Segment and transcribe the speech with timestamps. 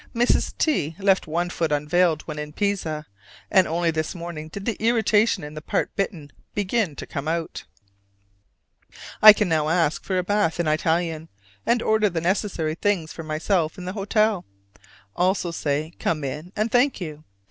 [0.15, 0.57] Mrs.
[0.57, 3.05] T left one foot unveiled when in Pisa,
[3.51, 7.65] and only this morning did the irritation in the part bitten begin to come out.
[9.21, 11.29] I can now ask for a bath in Italian,
[11.67, 14.43] and order the necessary things for myself in the hotel:
[15.15, 17.23] also say "come in" and "thank you."